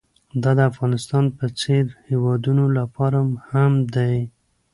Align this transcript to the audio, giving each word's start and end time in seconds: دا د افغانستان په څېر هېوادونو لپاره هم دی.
دا 0.41 0.51
د 0.57 0.59
افغانستان 0.71 1.25
په 1.37 1.45
څېر 1.59 1.83
هېوادونو 2.09 2.65
لپاره 2.77 3.19
هم 3.51 3.73
دی. 3.95 4.17